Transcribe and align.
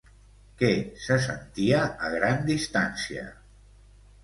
Què 0.61 0.71
se 1.07 1.17
sentia 1.25 1.83
a 2.09 2.11
gran 2.15 2.43
distància? 2.51 3.29